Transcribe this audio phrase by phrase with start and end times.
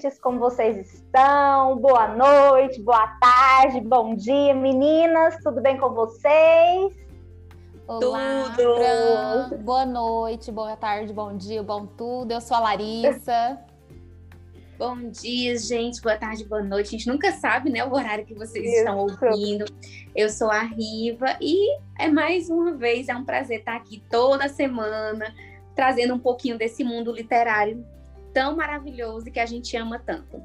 [0.00, 1.76] Ouvintes, como vocês estão?
[1.76, 6.94] Boa noite, boa tarde, bom dia, meninas, tudo bem com vocês?
[7.86, 8.76] Olá, tudo!
[8.76, 9.58] Fran.
[9.62, 12.32] Boa noite, boa tarde, bom dia, bom tudo.
[12.32, 13.58] Eu sou a Larissa.
[14.78, 16.88] bom dia, gente, boa tarde, boa noite.
[16.88, 18.76] A gente nunca sabe, né, o horário que vocês Isso.
[18.78, 19.66] estão ouvindo.
[20.16, 24.48] Eu sou a Riva e é mais uma vez, é um prazer estar aqui toda
[24.48, 25.34] semana,
[25.74, 27.84] trazendo um pouquinho desse mundo literário
[28.32, 30.42] tão maravilhoso e que a gente ama tanto.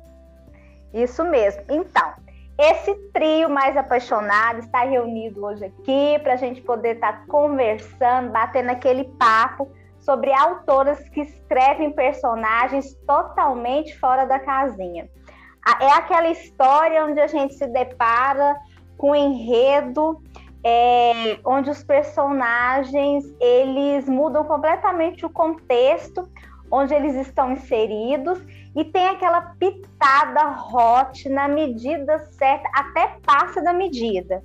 [0.93, 1.63] Isso mesmo.
[1.69, 2.13] Então,
[2.57, 8.31] esse trio mais apaixonado está reunido hoje aqui para a gente poder estar tá conversando,
[8.31, 9.69] batendo aquele papo
[9.99, 15.09] sobre autoras que escrevem personagens totalmente fora da casinha.
[15.81, 18.55] É aquela história onde a gente se depara
[18.97, 20.21] com um enredo
[20.63, 26.27] é, onde os personagens eles mudam completamente o contexto,
[26.71, 28.39] onde eles estão inseridos
[28.75, 34.43] e tem aquela pitada hot na medida certa, até passa da medida,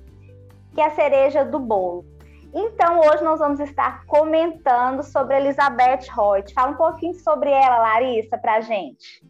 [0.73, 2.05] que é a cereja do bolo.
[2.53, 6.53] Então, hoje nós vamos estar comentando sobre Elizabeth Hoyt.
[6.53, 9.23] Fala um pouquinho sobre ela, Larissa, para a gente.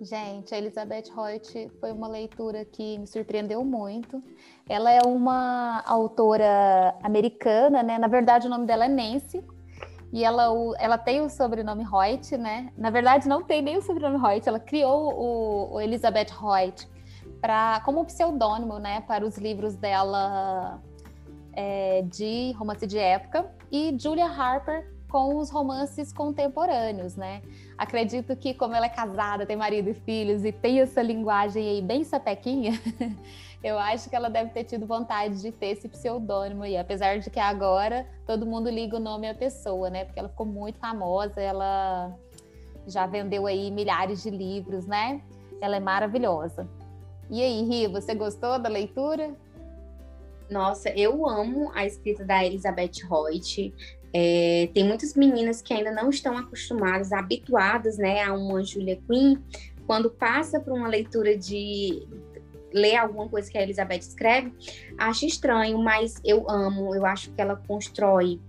[0.00, 4.22] Gente, a Elizabeth Hoyt foi uma leitura que me surpreendeu muito.
[4.68, 7.96] Ela é uma autora americana, né?
[7.98, 9.42] Na verdade, o nome dela é Nancy,
[10.14, 10.46] e ela,
[10.78, 12.72] ela tem o sobrenome Hoyt, né?
[12.78, 16.88] Na verdade, não tem nem o sobrenome Hoyt, ela criou o, o Elizabeth Hoyt
[17.40, 20.80] para como pseudônimo, né, para os livros dela
[21.52, 27.42] é, de romance de época e Julia Harper com os romances contemporâneos, né?
[27.78, 31.82] Acredito que como ela é casada, tem marido e filhos e tem essa linguagem aí
[31.82, 32.72] bem sapequinha,
[33.62, 37.30] eu acho que ela deve ter tido vontade de ter esse pseudônimo aí, apesar de
[37.30, 40.04] que agora todo mundo liga o nome à pessoa, né?
[40.04, 42.12] Porque ela ficou muito famosa, ela
[42.86, 45.22] já vendeu aí milhares de livros, né?
[45.60, 46.68] Ela é maravilhosa.
[47.30, 49.34] E aí, Ri, você gostou da leitura?
[50.50, 53.72] Nossa, eu amo a escrita da Elizabeth Hoyt.
[54.16, 59.38] É, tem muitas meninas que ainda não estão acostumadas, habituadas né, a uma Julia Quinn,
[59.86, 62.06] quando passa por uma leitura de
[62.72, 64.52] ler alguma coisa que a Elizabeth escreve,
[64.98, 68.40] acho estranho, mas eu amo, eu acho que ela constrói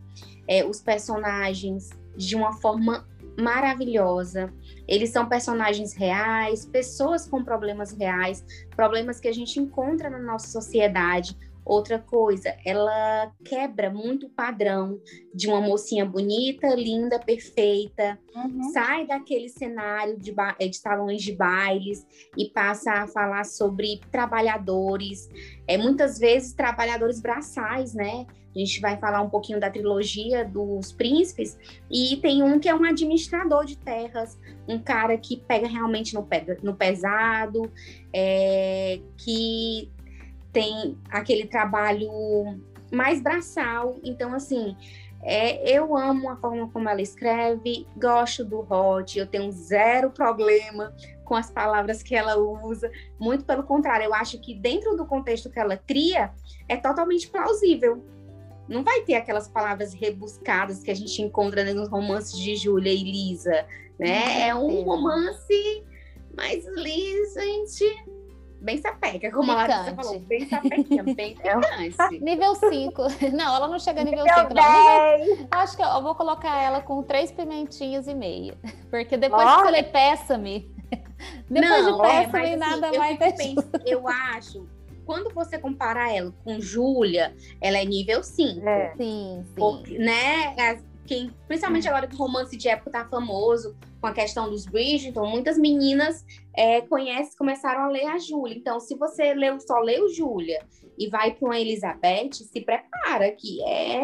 [0.48, 3.08] é, os personagens de uma forma
[3.40, 4.54] maravilhosa.
[4.88, 8.46] Eles são personagens reais, pessoas com problemas reais,
[8.76, 15.02] problemas que a gente encontra na nossa sociedade, Outra coisa, ela quebra muito o padrão
[15.34, 18.72] de uma mocinha bonita, linda, perfeita, uhum.
[18.72, 22.06] sai daquele cenário de, eh, de salões de bailes
[22.38, 25.28] e passa a falar sobre trabalhadores,
[25.68, 28.28] é, muitas vezes trabalhadores braçais, né?
[28.56, 31.58] A gente vai falar um pouquinho da trilogia dos príncipes,
[31.92, 36.26] e tem um que é um administrador de terras, um cara que pega realmente no,
[36.64, 37.70] no pesado,
[38.14, 39.92] é, que
[40.56, 42.10] tem aquele trabalho
[42.90, 44.00] mais braçal.
[44.02, 44.74] Então, assim,
[45.22, 50.96] é, eu amo a forma como ela escreve, gosto do Hot, eu tenho zero problema
[51.26, 52.90] com as palavras que ela usa.
[53.20, 56.32] Muito pelo contrário, eu acho que dentro do contexto que ela cria,
[56.70, 58.02] é totalmente plausível.
[58.66, 63.04] Não vai ter aquelas palavras rebuscadas que a gente encontra nos romances de Júlia e
[63.04, 63.66] Lisa,
[64.00, 64.48] né?
[64.48, 65.84] É um romance
[66.34, 68.16] mais liso, gente
[68.62, 72.20] bem sapeca, como a Larissa falou, bem sapequinha, bem picante.
[72.22, 73.02] nível 5.
[73.34, 75.18] Não, ela não chega a nível 5, não.
[75.18, 75.48] Nível...
[75.52, 78.58] Acho que eu vou colocar ela com três pimentinhas e meia.
[78.90, 79.46] Porque depois oh.
[79.46, 80.72] que eu falei peça-me,
[81.50, 83.20] depois não, de peça-me, é, nada assim, mais.
[83.86, 84.68] Eu, eu acho
[85.06, 88.68] quando você compara ela com Júlia, ela é nível 5.
[88.68, 88.94] É.
[88.98, 89.54] Sim, sim.
[89.56, 90.80] Porque, né?
[91.06, 95.26] Quem, principalmente agora que o romance de época tá famoso, com a questão dos Bridgerton,
[95.28, 96.26] muitas meninas
[96.56, 98.56] é, conhecem, começaram a ler a Júlia.
[98.58, 100.60] Então, se você leu, só leu Júlia
[100.98, 104.04] e vai para uma Elizabeth, se prepara, que é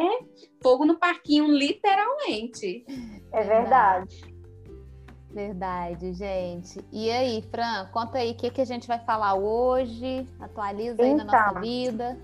[0.61, 2.85] fogo no parquinho, literalmente.
[3.31, 4.31] É verdade.
[5.33, 6.83] Verdade, gente.
[6.91, 10.27] E aí, Fran, conta aí o que, que a gente vai falar hoje.
[10.39, 12.19] Atualiza aí então, na nossa vida.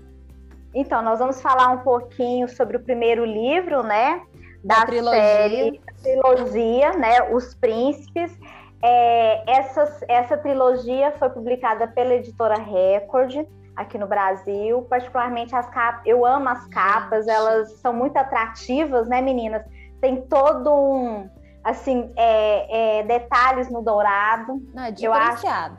[0.74, 4.22] Então, nós vamos falar um pouquinho sobre o primeiro livro, né?
[4.62, 5.20] Da, da trilogia.
[5.20, 7.22] série trilogia, né?
[7.32, 8.36] Os Príncipes.
[8.82, 13.44] É, essa, essa trilogia foi publicada pela editora Record
[13.74, 16.02] aqui no Brasil, particularmente as capas.
[16.04, 19.64] Eu amo as capas, elas são muito atrativas, né, meninas?
[20.00, 21.28] Tem todo um
[21.64, 24.62] assim é, é, detalhes no dourado.
[24.72, 25.76] Não, é diferenciado.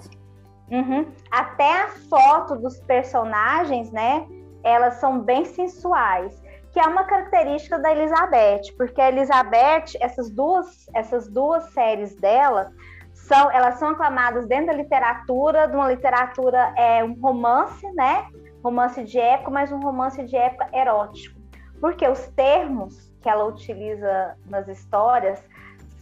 [0.72, 0.90] Eu acho...
[0.90, 1.08] Uhum.
[1.32, 4.26] Até a foto dos personagens, né?
[4.64, 6.42] Elas são bem sensuais,
[6.72, 12.72] que é uma característica da Elizabeth, porque a Elizabeth, essas duas, essas duas séries dela,
[13.14, 18.28] são, elas são aclamadas dentro da literatura, de uma literatura é um romance, né?
[18.64, 21.40] Romance de época, mas um romance de época erótico.
[21.80, 25.42] Porque os termos que ela utiliza nas histórias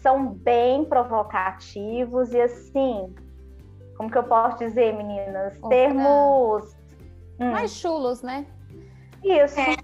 [0.01, 3.13] são bem provocativos e assim,
[3.97, 5.57] como que eu posso dizer, meninas?
[5.69, 6.75] Termos
[7.39, 7.51] hum.
[7.51, 8.45] mais chulos, né?
[9.23, 9.59] Isso.
[9.59, 9.75] É.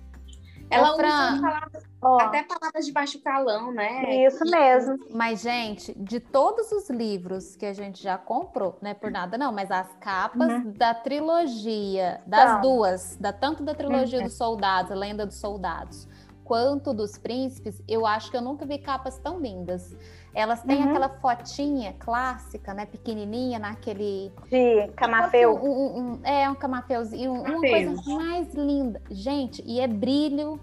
[0.73, 1.93] Ela usa palavras.
[2.19, 4.25] Até palavras de baixo calão, né?
[4.25, 4.99] Isso mesmo.
[5.09, 9.37] Mas, gente, de todos os livros que a gente já comprou, não é por nada
[9.37, 10.71] não, mas as capas uhum.
[10.71, 14.25] da trilogia, das duas, da, tanto da trilogia uhum.
[14.25, 16.07] dos soldados, a Lenda dos Soldados,
[16.43, 19.95] quanto dos príncipes, eu acho que eu nunca vi capas tão lindas.
[20.33, 20.89] Elas têm uhum.
[20.89, 24.31] aquela fotinha clássica, né, pequenininha, naquele...
[24.49, 25.55] De camafeu.
[25.55, 29.01] Um, um, é, um camafeuzinho, uma coisa mais linda.
[29.09, 30.59] Gente, e é brilho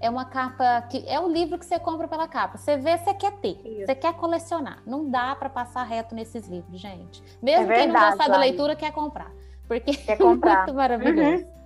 [0.00, 2.56] é uma capa que é o livro que você compra pela capa.
[2.56, 3.86] Você vê, você quer ter, Isso.
[3.86, 4.82] você quer colecionar.
[4.86, 7.22] Não dá para passar reto nesses livros, gente.
[7.42, 9.30] Mesmo é verdade, quem não gostar da leitura quer comprar,
[9.68, 10.52] porque quer comprar.
[10.52, 11.44] é muito maravilhoso.
[11.44, 11.59] Uhum.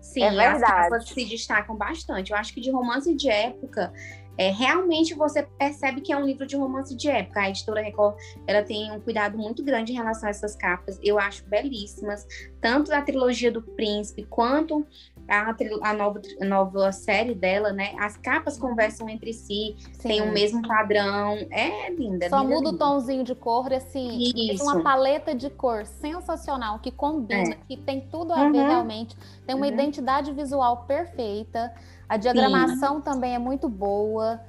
[0.00, 0.64] Sim, é verdade.
[0.64, 2.32] as capas se destacam bastante.
[2.32, 3.92] Eu acho que de romance de época
[4.38, 7.40] é, realmente você percebe que é um livro de romance de época.
[7.40, 8.16] A editora Record
[8.46, 10.98] ela tem um cuidado muito grande em relação a essas capas.
[11.02, 12.24] Eu acho belíssimas,
[12.60, 14.86] tanto da trilogia do Príncipe quanto
[15.28, 17.94] a, a, nova, a nova série dela, né?
[17.98, 20.08] As capas conversam entre si, Sim.
[20.08, 21.36] tem o mesmo padrão.
[21.50, 22.28] É linda.
[22.30, 22.84] Só linda, muda linda.
[22.84, 24.18] o tomzinho de cor, assim.
[24.18, 24.34] Isso.
[24.34, 27.58] Tem uma paleta de cor sensacional que combina, é.
[27.68, 28.66] que tem tudo a ver uhum.
[28.66, 29.16] realmente.
[29.46, 29.72] Tem uma uhum.
[29.72, 31.72] identidade visual perfeita.
[32.08, 33.02] A diagramação Sim.
[33.02, 34.40] também é muito boa.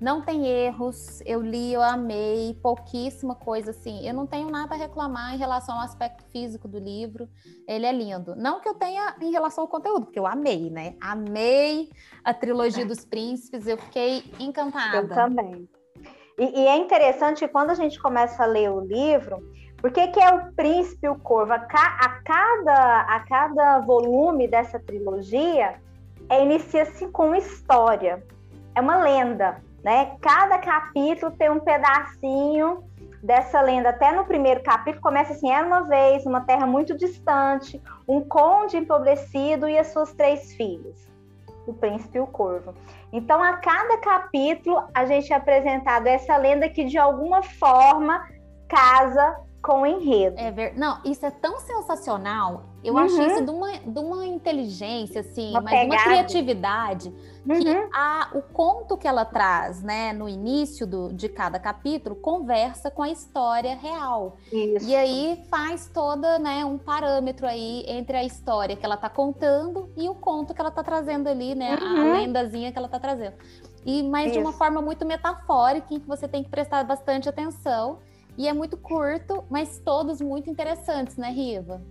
[0.00, 4.06] Não tem erros, eu li, eu amei, pouquíssima coisa assim.
[4.06, 7.28] Eu não tenho nada a reclamar em relação ao aspecto físico do livro.
[7.66, 8.34] Ele é lindo.
[8.36, 10.94] Não que eu tenha em relação ao conteúdo, porque eu amei, né?
[11.00, 11.90] Amei
[12.24, 14.98] a trilogia dos príncipes, eu fiquei encantada.
[14.98, 15.68] Eu também.
[16.38, 19.38] E, e é interessante quando a gente começa a ler o livro,
[19.84, 21.52] porque que é o príncipe e o corvo?
[21.52, 25.74] A, a, cada, a cada volume dessa trilogia
[26.28, 28.24] é, inicia-se com história.
[28.74, 30.16] É uma lenda, né?
[30.20, 32.82] Cada capítulo tem um pedacinho
[33.22, 33.90] dessa lenda.
[33.90, 38.78] Até no primeiro capítulo começa assim: era uma vez uma terra muito distante, um conde
[38.78, 41.06] empobrecido e as suas três filhas,
[41.66, 42.74] o príncipe e o corvo.
[43.12, 48.26] Então, a cada capítulo a gente é apresentado essa lenda que de alguma forma
[48.66, 50.36] casa com o enredo.
[50.38, 50.76] É ver...
[50.76, 52.64] Não, isso é tão sensacional.
[52.84, 53.00] Eu uhum.
[53.00, 57.08] acho isso de uma, de uma inteligência, assim, uma mas uma criatividade
[57.48, 57.60] uhum.
[57.60, 62.90] que a, o conto que ela traz, né, no início do, de cada capítulo, conversa
[62.90, 64.36] com a história real.
[64.52, 64.86] Isso.
[64.86, 69.90] E aí faz toda, né, um parâmetro aí entre a história que ela está contando
[69.96, 72.12] e o conto que ela está trazendo ali, né, uhum.
[72.12, 73.36] a lendazinha que ela está trazendo.
[73.86, 74.34] E mas Isso.
[74.34, 77.98] de uma forma muito metafórica, em que você tem que prestar bastante atenção.
[78.36, 81.82] E é muito curto, mas todos muito interessantes, né, Riva?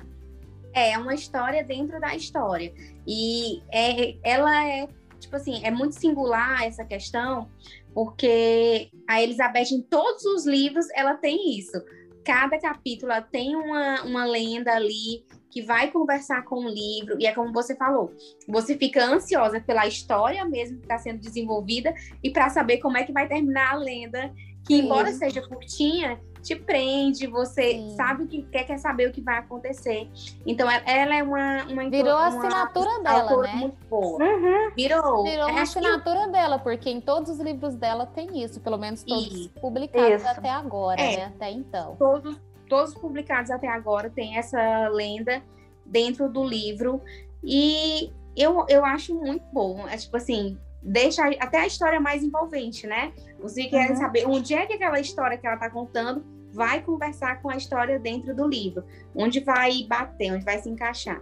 [0.73, 2.73] É, é uma história dentro da história.
[3.07, 4.87] E é, ela é,
[5.19, 7.49] tipo assim, é muito singular essa questão,
[7.93, 11.81] porque a Elizabeth, em todos os livros, ela tem isso.
[12.25, 17.31] Cada capítulo tem uma, uma lenda ali que vai conversar com o livro, e é
[17.31, 18.11] como você falou,
[18.47, 23.03] você fica ansiosa pela história mesmo que está sendo desenvolvida e para saber como é
[23.03, 24.33] que vai terminar a lenda,
[24.65, 27.95] que embora seja curtinha, te prende, você Sim.
[27.95, 30.09] sabe o que quer, quer saber o que vai acontecer.
[30.45, 31.63] Então, ela é uma.
[31.63, 33.53] uma Virou a assinatura dela, né?
[33.55, 34.21] Muito boa.
[34.21, 34.71] Uhum.
[34.75, 35.23] Virou.
[35.23, 36.31] Virou uma assinatura que...
[36.31, 39.49] dela, porque em todos os livros dela tem isso, pelo menos todos isso.
[39.61, 40.27] publicados isso.
[40.27, 41.17] até agora, é.
[41.17, 41.25] né?
[41.25, 41.95] Até então.
[41.95, 45.41] Todos, todos publicados até agora tem essa lenda
[45.85, 47.01] dentro do livro.
[47.41, 49.87] E eu, eu acho muito bom.
[49.87, 53.13] É tipo assim, deixa até a história mais envolvente, né?
[53.39, 53.95] Você quer uhum.
[53.95, 57.97] saber onde é que aquela história que ela está contando vai conversar com a história
[57.97, 58.83] dentro do livro,
[59.15, 61.21] onde vai bater, onde vai se encaixar.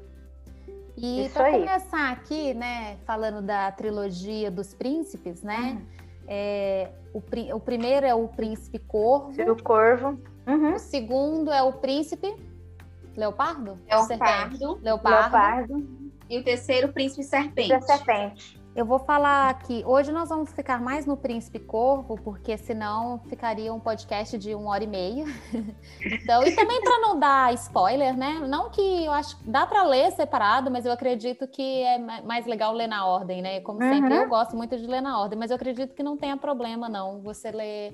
[0.98, 5.78] E para começar aqui, né, falando da trilogia dos príncipes, né?
[5.80, 6.02] Uhum.
[6.28, 7.22] É, o,
[7.56, 9.32] o, primeiro é o príncipe corvo.
[9.42, 10.20] O corvo.
[10.46, 10.76] Uhum.
[10.76, 12.36] O segundo é o príncipe
[13.16, 13.80] leopardo?
[13.88, 14.80] Leopardo.
[14.82, 15.20] Leopardo.
[15.20, 15.88] Leopardo.
[16.30, 17.68] E o terceiro, Príncipe Serpente.
[17.68, 18.61] Príncipe Serpente.
[18.74, 23.74] Eu vou falar que hoje nós vamos ficar mais no Príncipe Corvo, porque senão ficaria
[23.74, 25.26] um podcast de uma hora e meia.
[26.00, 28.40] então, e também para não dar spoiler, né?
[28.48, 32.74] Não que eu acho dá para ler separado, mas eu acredito que é mais legal
[32.74, 33.60] ler na ordem, né?
[33.60, 33.94] Como uhum.
[33.94, 36.88] sempre, eu gosto muito de ler na ordem, mas eu acredito que não tenha problema
[36.88, 37.94] não você ler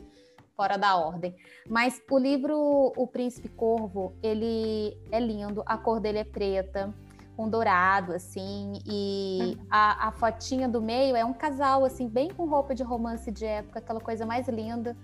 [0.55, 1.35] fora da ordem.
[1.67, 6.93] Mas o livro O Príncipe Corvo, ele é lindo, a cor dele é preta
[7.37, 9.65] com dourado, assim, e uhum.
[9.69, 13.45] a, a fotinha do meio é um casal, assim, bem com roupa de romance de
[13.45, 14.97] época, aquela coisa mais linda.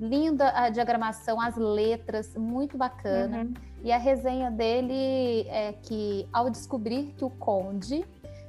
[0.00, 3.42] Linda a diagramação, as letras, muito bacana.
[3.42, 3.54] Uhum.
[3.82, 8.04] E a resenha dele é que, ao descobrir que o conde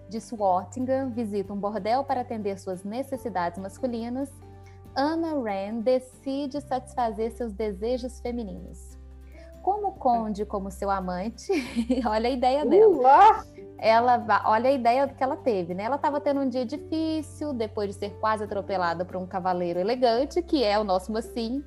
[0.09, 4.29] de Swartingham visita um bordel para atender suas necessidades masculinas,
[4.95, 8.92] Anna Rand decide satisfazer seus desejos femininos
[9.63, 11.51] como conde como seu amante,
[12.05, 13.45] olha a ideia dela.
[13.77, 15.83] Ela, olha a ideia que ela teve, né?
[15.83, 20.41] Ela estava tendo um dia difícil, depois de ser quase atropelada por um cavaleiro elegante,
[20.41, 21.63] que é o nosso mocinho.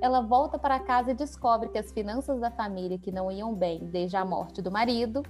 [0.00, 3.78] Ela volta para casa e descobre que as finanças da família, que não iam bem
[3.78, 5.22] desde a morte do marido,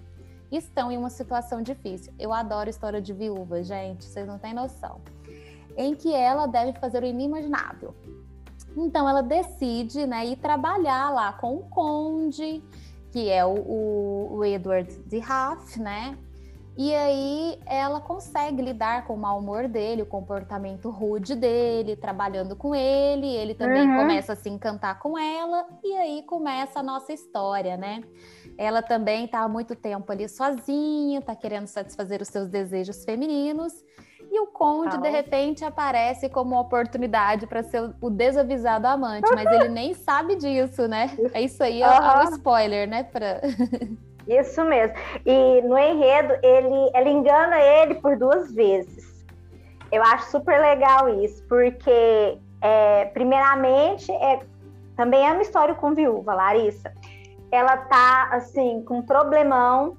[0.51, 2.13] estão em uma situação difícil.
[2.19, 5.01] Eu adoro história de viúva, gente, vocês não têm noção.
[5.77, 7.95] Em que ela deve fazer o inimaginável
[8.77, 12.63] então ela decide né, ir trabalhar lá com o conde,
[13.11, 16.17] que é o, o, o Edward de Haff, né?
[16.81, 22.55] E aí ela consegue lidar com o mau humor dele, o comportamento rude dele, trabalhando
[22.55, 23.97] com ele, ele também uhum.
[23.97, 28.05] começa a se encantar com ela, e aí começa a nossa história, né?
[28.57, 33.73] Ela também está há muito tempo ali sozinha, está querendo satisfazer os seus desejos femininos,
[34.30, 35.00] e o conde, ah.
[35.00, 40.37] de repente, aparece como uma oportunidade para ser o desavisado amante, mas ele nem sabe
[40.37, 41.11] disso, né?
[41.32, 42.20] É isso aí, é, uhum.
[42.20, 43.04] um spoiler, né?
[43.04, 43.40] Pra...
[44.28, 44.94] Isso mesmo.
[45.25, 49.25] E no enredo, ele, ela engana ele por duas vezes.
[49.90, 54.40] Eu acho super legal isso, porque, é, primeiramente, é,
[54.94, 56.92] também é uma história com viúva, Larissa.
[57.50, 59.97] Ela tá, assim, com um problemão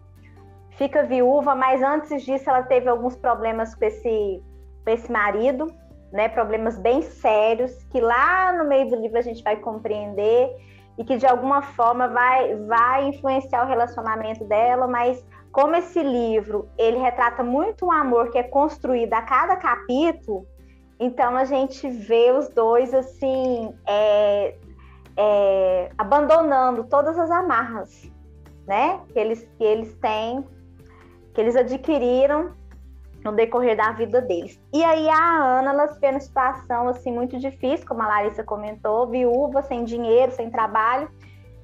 [0.80, 4.42] fica viúva, mas antes disso ela teve alguns problemas com esse,
[4.86, 5.68] com esse marido,
[6.10, 6.30] né?
[6.30, 10.50] Problemas bem sérios, que lá no meio do livro a gente vai compreender
[10.98, 16.70] e que de alguma forma vai, vai influenciar o relacionamento dela, mas como esse livro
[16.78, 20.48] ele retrata muito um amor que é construído a cada capítulo,
[20.98, 24.56] então a gente vê os dois assim é,
[25.18, 28.10] é, abandonando todas as amarras,
[28.66, 29.02] né?
[29.12, 30.46] Que eles, que eles têm
[31.34, 32.54] que eles adquiriram
[33.24, 34.60] no decorrer da vida deles.
[34.74, 38.44] E aí a Ana, ela se vê numa situação assim muito difícil, como a Larissa
[38.44, 41.10] comentou, viúva, sem dinheiro, sem trabalho.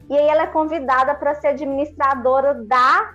[0.09, 3.13] E aí ela é convidada para ser administradora da,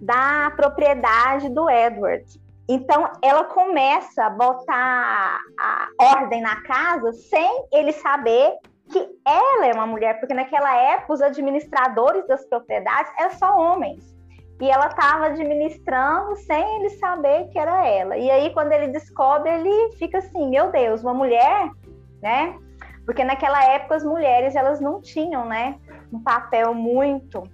[0.00, 2.24] da propriedade do Edward.
[2.68, 8.54] Então ela começa a botar a ordem na casa sem ele saber
[8.90, 14.15] que ela é uma mulher, porque naquela época os administradores das propriedades eram só homens
[14.60, 18.16] e ela estava administrando sem ele saber que era ela.
[18.16, 21.70] E aí, quando ele descobre, ele fica assim: meu Deus, uma mulher,
[22.22, 22.58] né?
[23.04, 25.78] Porque naquela época as mulheres elas não tinham, né,
[26.12, 27.44] um papel muito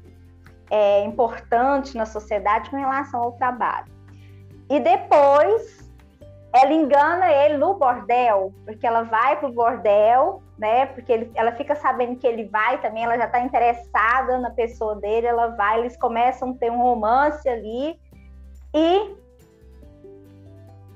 [0.70, 3.92] é, importante na sociedade com relação ao trabalho.
[4.70, 5.81] E depois
[6.52, 10.86] ela engana ele no bordel, porque ela vai pro bordel, né?
[10.86, 14.96] Porque ele, ela fica sabendo que ele vai também, ela já está interessada na pessoa
[14.96, 17.98] dele, ela vai, eles começam a ter um romance ali
[18.74, 19.16] e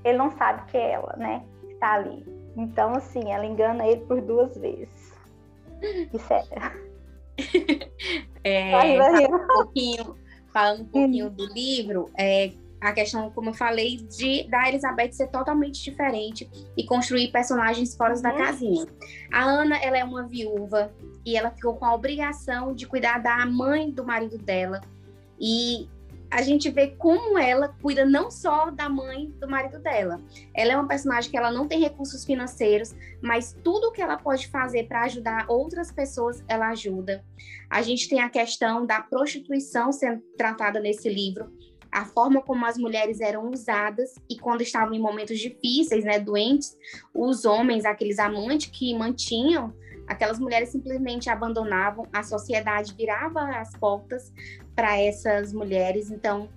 [0.04, 1.42] ele não sabe que é ela, né?
[1.66, 2.25] Que tá ali.
[2.54, 5.14] Então, assim, ela engana ele por duas vezes.
[6.12, 6.44] Isso é.
[8.44, 10.16] é falando um pouquinho,
[10.52, 15.28] falando um pouquinho do livro, é, a questão, como eu falei, de da Elizabeth ser
[15.28, 18.38] totalmente diferente e construir personagens fora da uhum.
[18.38, 18.87] casinha.
[19.33, 20.92] A Ana, ela é uma viúva
[21.25, 24.80] e ela ficou com a obrigação de cuidar da mãe do marido dela.
[25.40, 25.88] E
[26.30, 30.21] a gente vê como ela cuida não só da mãe do marido dela.
[30.54, 34.49] Ela é uma personagem que ela não tem recursos financeiros, mas tudo que ela pode
[34.49, 37.25] fazer para ajudar outras pessoas, ela ajuda.
[37.71, 41.55] A gente tem a questão da prostituição sendo tratada nesse livro
[41.96, 46.76] a forma como as mulheres eram usadas e quando estavam em momentos difíceis, né, doentes,
[47.14, 49.72] os homens, aqueles amantes que mantinham,
[50.06, 54.30] aquelas mulheres simplesmente abandonavam, a sociedade virava as portas
[54.74, 56.10] para essas mulheres.
[56.10, 56.50] Então,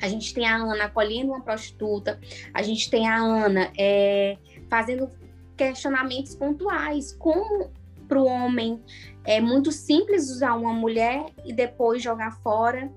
[0.00, 2.20] a gente tem a Ana acolhendo uma prostituta,
[2.54, 5.10] a gente tem a Ana é, fazendo
[5.56, 7.72] questionamentos pontuais, como
[8.06, 8.80] para o homem
[9.24, 12.90] é muito simples usar uma mulher e depois jogar fora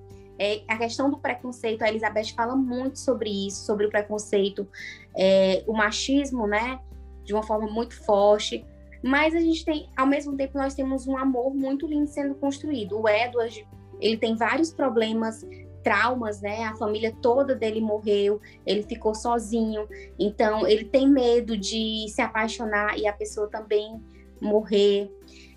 [0.43, 4.67] É, a questão do preconceito, a Elizabeth fala muito sobre isso, sobre o preconceito,
[5.15, 6.81] é, o machismo, né?
[7.23, 8.65] De uma forma muito forte.
[9.01, 13.00] Mas a gente tem, ao mesmo tempo, nós temos um amor muito lindo sendo construído.
[13.00, 13.65] O Edward,
[14.01, 15.47] ele tem vários problemas,
[15.81, 16.65] traumas, né?
[16.65, 19.88] A família toda dele morreu, ele ficou sozinho.
[20.19, 23.97] Então, ele tem medo de se apaixonar e a pessoa também
[24.41, 25.09] morrer.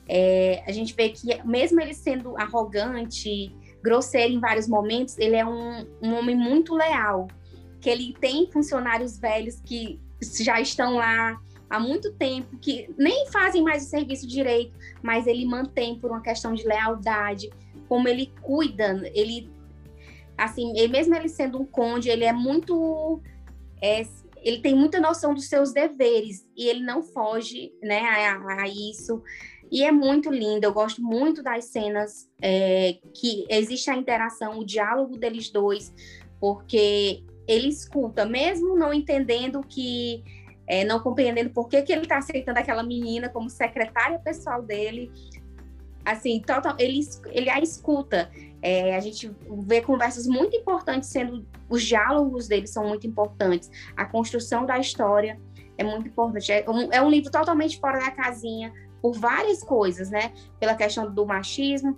[0.09, 3.53] É, a gente vê que, mesmo ele sendo arrogante,
[3.87, 7.29] grosseiro em vários momentos, ele é um, um homem muito leal.
[7.81, 10.01] Que ele tem funcionários velhos que
[10.43, 11.41] já estão lá
[11.71, 16.21] há muito tempo, que nem fazem mais o serviço direito, mas ele mantém por uma
[16.21, 17.51] questão de lealdade,
[17.89, 19.49] como ele cuida, ele
[20.37, 23.21] assim, mesmo ele sendo um conde, ele é muito
[23.83, 24.03] é,
[24.47, 29.23] ele tem muita noção dos seus deveres e ele não foge, né, a, a isso.
[29.71, 34.65] E é muito lindo, eu gosto muito das cenas é, que existe a interação, o
[34.65, 35.93] diálogo deles dois,
[36.41, 40.23] porque ele escuta, mesmo não entendendo que
[40.67, 45.13] é, não compreendendo por que, que ele está aceitando aquela menina como secretária pessoal dele.
[46.05, 48.31] Assim, total, ele, ele a escuta.
[48.63, 49.31] É, a gente
[49.65, 51.47] vê conversas muito importantes sendo.
[51.69, 53.71] Os diálogos dele são muito importantes.
[53.97, 55.39] A construção da história
[55.79, 56.51] é muito importante.
[56.51, 58.73] É um, é um livro totalmente fora da casinha,
[59.07, 60.33] por várias coisas, né?
[60.59, 61.97] Pela questão do machismo,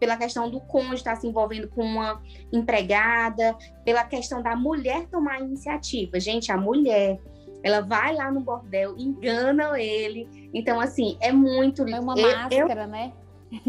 [0.00, 5.42] pela questão do cônjuge estar se envolvendo com uma empregada, pela questão da mulher tomar
[5.42, 6.18] iniciativa.
[6.18, 7.20] Gente, a mulher
[7.62, 10.26] ela vai lá no bordel, engana ele.
[10.54, 11.86] Então, assim, é muito.
[11.86, 13.12] É uma eu, máscara, eu, né?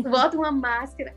[0.09, 1.13] Bota uma máscara.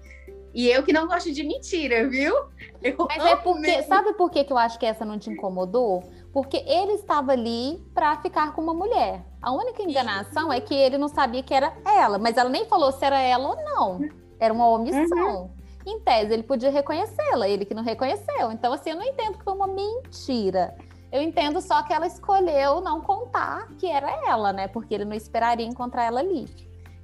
[0.55, 2.35] E eu que não gosto de mentira, viu?
[2.83, 3.61] Eu Mas é porque.
[3.61, 3.89] Mesmo.
[3.89, 6.03] Sabe por que, que eu acho que essa não te incomodou?
[6.33, 9.25] Porque ele estava ali para ficar com uma mulher.
[9.41, 12.91] A única enganação é que ele não sabia que era ela, mas ela nem falou
[12.91, 14.09] se era ela ou não.
[14.41, 15.43] Era uma omissão.
[15.43, 15.51] Uhum.
[15.87, 18.51] Em tese, ele podia reconhecê-la, ele que não reconheceu.
[18.51, 20.75] Então, assim, eu não entendo que foi uma mentira.
[21.13, 24.67] Eu entendo só que ela escolheu não contar que era ela, né?
[24.67, 26.49] Porque ele não esperaria encontrar ela ali.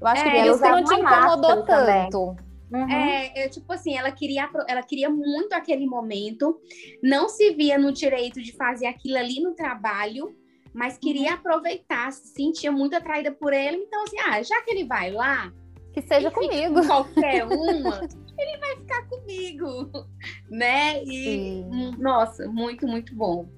[0.00, 2.47] Eu acho é, que isso não te incomodou tanto.
[2.72, 2.90] Uhum.
[2.90, 6.60] É, eu, tipo assim, ela queria, ela queria muito aquele momento,
[7.02, 10.36] não se via no direito de fazer aquilo ali no trabalho,
[10.74, 11.34] mas queria uhum.
[11.34, 15.52] aproveitar, se sentia muito atraída por ele, então assim, ah, já que ele vai lá,
[15.92, 16.86] que seja comigo.
[16.86, 18.00] qualquer uma,
[18.38, 19.90] ele vai ficar comigo,
[20.48, 21.02] né?
[21.04, 21.96] E Sim.
[21.98, 23.48] nossa, muito, muito bom.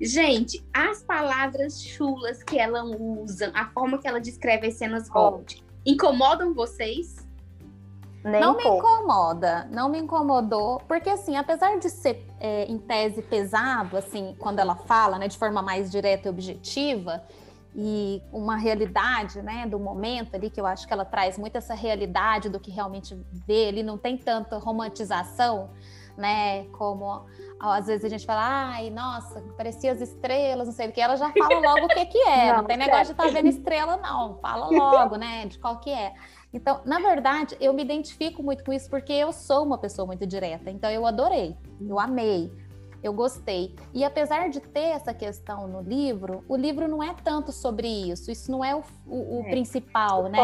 [0.00, 5.62] Gente, as palavras chulas que ela usa, a forma que ela descreve as cenas Holt,
[5.84, 7.25] incomodam vocês?
[8.26, 13.22] Nem não me incomoda, não me incomodou, porque assim, apesar de ser é, em tese
[13.22, 17.22] pesado, assim, quando ela fala, né, de forma mais direta e objetiva,
[17.72, 21.74] e uma realidade, né, do momento ali, que eu acho que ela traz muito essa
[21.74, 25.70] realidade do que realmente vê, ali não tem tanta romantização,
[26.16, 26.64] né?
[26.68, 27.26] Como
[27.60, 31.16] às vezes a gente fala, ai, nossa, parecia as estrelas, não sei o que, ela
[31.16, 32.48] já fala logo o que, que é.
[32.52, 34.38] Não, não tem negócio de estar tá vendo estrela, não.
[34.38, 35.46] Fala logo, né?
[35.46, 36.14] De qual que é.
[36.56, 40.26] Então, na verdade, eu me identifico muito com isso porque eu sou uma pessoa muito
[40.26, 40.70] direta.
[40.70, 42.50] Então, eu adorei, eu amei
[43.02, 43.74] eu gostei.
[43.94, 48.30] E apesar de ter essa questão no livro, o livro não é tanto sobre isso,
[48.30, 49.50] isso não é o, o, o é.
[49.50, 50.38] principal, o né?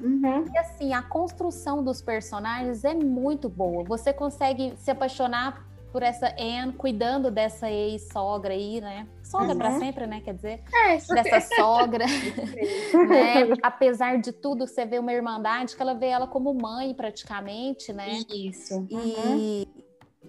[0.00, 0.44] Uhum.
[0.52, 3.84] E assim, a construção dos personagens é muito boa.
[3.84, 5.67] Você consegue se apaixonar
[5.98, 9.08] por essa Anne cuidando dessa ex-sogra aí, né?
[9.20, 9.58] Sogra uhum.
[9.58, 10.20] para sempre, né?
[10.20, 12.04] Quer dizer, é, dessa sogra.
[13.08, 13.56] né?
[13.60, 18.20] Apesar de tudo, você vê uma irmandade que ela vê ela como mãe praticamente, né?
[18.32, 18.86] Isso.
[18.88, 19.66] E, uhum.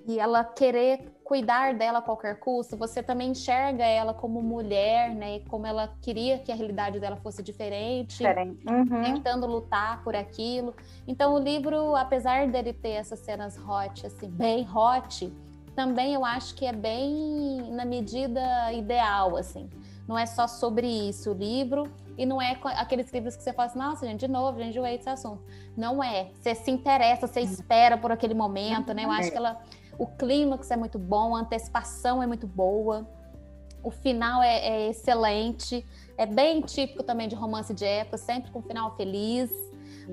[0.07, 5.41] e ela querer cuidar dela a qualquer custo, você também enxerga ela como mulher, né?
[5.41, 8.65] Como ela queria que a realidade dela fosse diferente, diferente.
[8.67, 9.03] Uhum.
[9.03, 10.73] tentando lutar por aquilo.
[11.07, 15.31] Então o livro, apesar dele ter essas cenas hot, assim, bem hot,
[15.79, 19.69] também eu acho que é bem na medida ideal, assim.
[20.05, 23.69] Não é só sobre isso o livro, e não é aqueles livros que você fala
[23.69, 25.41] assim, nossa, gente, de novo, gente, enjoei desse assunto.
[25.77, 26.31] Não é.
[26.33, 29.05] Você se interessa, você espera por aquele momento, né?
[29.05, 29.31] Eu acho é.
[29.31, 29.61] que ela
[29.97, 33.07] o clímax é muito bom, a antecipação é muito boa,
[33.81, 35.85] o final é, é excelente,
[36.17, 39.49] é bem típico também de romance de época, sempre com um final feliz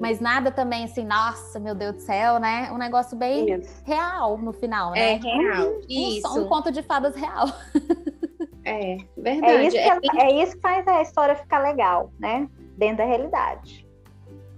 [0.01, 2.71] mas nada também assim, nossa, meu Deus do céu, né?
[2.73, 3.83] Um negócio bem Isso.
[3.85, 5.13] real no final, né?
[5.13, 5.69] É real.
[5.69, 6.41] Um, isso.
[6.41, 7.47] Um, conto de fadas real.
[8.69, 9.53] É, verdade.
[9.53, 12.49] É isso, que, é, é isso que faz a história ficar legal, né?
[12.77, 13.87] Dentro da realidade.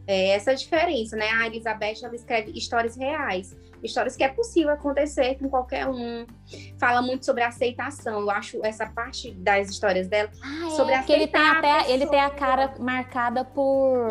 [0.07, 1.29] É essa a diferença, né?
[1.29, 6.27] A Elizabeth ela escreve histórias reais histórias que é possível acontecer com qualquer um.
[6.79, 8.21] Fala muito sobre aceitação.
[8.21, 12.21] Eu acho essa parte das histórias dela ah, sobre é, ele tem até ele tem
[12.21, 14.09] a cara marcada por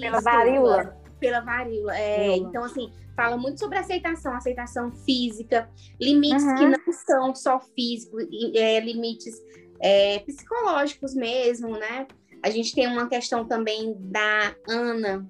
[0.00, 0.96] pela varíola.
[1.18, 2.36] Pela varíola, é.
[2.36, 5.68] Então, assim, fala muito sobre aceitação, aceitação física,
[6.00, 6.54] limites uhum.
[6.54, 9.34] que não são só físicos, é, limites
[9.80, 12.06] é, psicológicos mesmo, né?
[12.42, 15.28] A gente tem uma questão também da Ana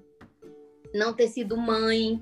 [0.93, 2.21] não ter sido mãe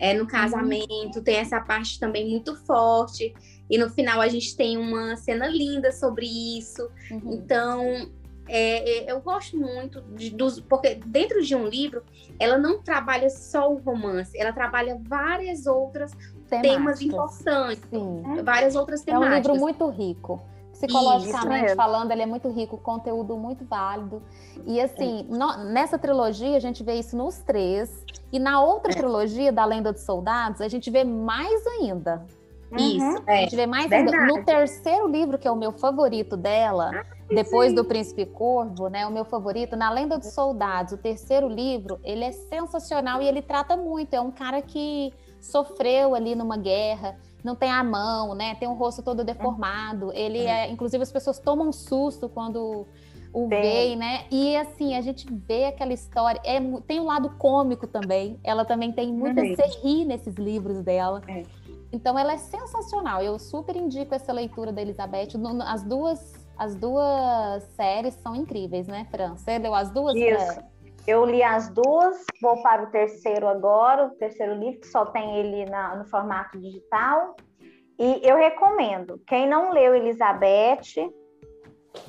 [0.00, 0.26] é, no uhum.
[0.26, 3.34] casamento, tem essa parte também muito forte.
[3.70, 6.26] E no final a gente tem uma cena linda sobre
[6.58, 6.88] isso.
[7.10, 7.32] Uhum.
[7.34, 8.10] Então,
[8.48, 10.58] é, é, eu gosto muito de, dos.
[10.60, 12.02] Porque dentro de um livro,
[12.38, 16.12] ela não trabalha só o romance, ela trabalha várias outras
[16.48, 16.60] Temáticas.
[16.62, 17.84] temas importantes.
[17.90, 18.42] Sim.
[18.42, 19.32] Várias outras temáticas.
[19.32, 20.42] É um livro muito rico
[20.78, 24.22] psicologicamente Isso, falando, ele é muito rico, conteúdo muito válido.
[24.64, 25.36] E assim, é.
[25.36, 28.04] no, nessa trilogia a gente vê isso nos três.
[28.32, 28.94] E na outra é.
[28.94, 32.24] trilogia, da Lenda dos Soldados, a gente vê mais ainda.
[32.76, 33.22] Isso, uhum.
[33.26, 33.38] é.
[33.38, 34.12] A gente vê mais ainda.
[34.26, 37.74] No terceiro livro, que é o meu favorito dela, ah, depois sim.
[37.74, 39.06] do Príncipe Corvo, né?
[39.06, 43.40] O meu favorito, na Lenda dos Soldados, o terceiro livro, ele é sensacional e ele
[43.40, 44.12] trata muito.
[44.14, 48.54] É um cara que sofreu ali numa guerra não tem a mão, né?
[48.56, 50.12] Tem o rosto todo deformado.
[50.12, 52.86] Ele é, inclusive as pessoas tomam um susto quando
[53.32, 54.24] o veem, né?
[54.30, 56.40] E assim, a gente vê aquela história.
[56.44, 58.38] É, tem um lado cômico também.
[58.42, 59.54] Ela também tem muito uhum.
[59.54, 61.22] você rir nesses livros dela.
[61.28, 61.42] É.
[61.92, 63.22] Então ela é sensacional.
[63.22, 65.28] Eu super indico essa leitura da Elizabeth.
[65.66, 69.36] As duas, as duas séries são incríveis, né, Fran?
[69.36, 70.16] Você leu as duas?
[70.16, 70.60] Isso.
[71.08, 75.38] Eu li as duas, vou para o terceiro agora, o terceiro livro, que só tem
[75.38, 77.34] ele na, no formato digital.
[77.98, 79.18] E eu recomendo.
[79.26, 81.10] Quem não leu Elizabeth,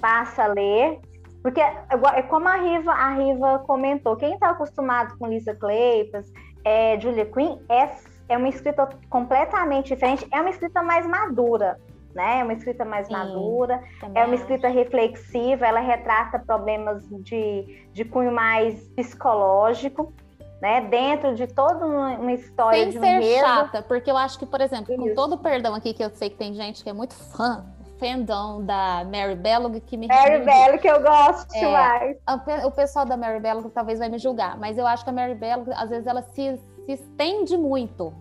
[0.02, 1.00] passa a ler.
[1.42, 6.30] Porque é como a Riva, a Riva comentou, quem está acostumado com Lisa Kleypas,
[6.66, 7.90] é, Julia Quinn, é,
[8.28, 11.80] é uma escrita completamente diferente, é uma escrita mais madura
[12.20, 12.42] né?
[12.42, 13.82] É uma escrita mais Sim, madura,
[14.14, 20.14] é uma escrita reflexiva, ela retrata problemas de, de cunho mais psicológico.
[20.62, 24.46] Né, dentro de toda uma história Sem de um ser chata, porque eu acho que,
[24.46, 25.02] por exemplo, Isso.
[25.02, 27.64] com todo o perdão aqui, que eu sei que tem gente que é muito fã,
[27.98, 32.18] fandom da Mary Bellog que me Mary Bellog, que eu gosto é, demais.
[32.66, 35.36] O pessoal da Mary Bellog talvez vai me julgar, mas eu acho que a Mary
[35.36, 38.14] Bellog, às vezes, ela se, se estende muito.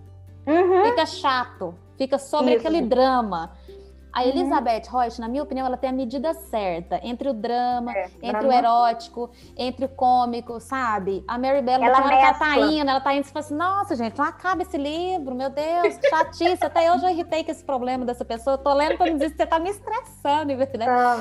[0.46, 0.84] Uhum.
[0.86, 2.66] Fica chato, fica sobre Isso.
[2.66, 3.50] aquele drama.
[4.18, 4.28] A uhum.
[4.30, 4.98] Elizabeth uhum.
[4.98, 8.48] Reut, na minha opinião, ela tem a medida certa entre o drama, é, entre drama.
[8.48, 11.24] o erótico, entre o cômico, sabe?
[11.28, 13.94] A Mary Bell, ela, ela tá, tá indo, ela tá indo e fala assim: nossa,
[13.94, 16.64] gente, não acaba esse livro, meu Deus, chatice.
[16.64, 18.54] Até eu já irritei com esse problema dessa pessoa.
[18.54, 20.66] Eu tô lendo pra me dizer que você tá me estressando, né?